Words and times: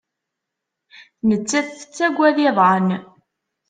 Nettat 1.27 1.67
tettaggad 1.79 2.37
iḍan. 2.47 2.87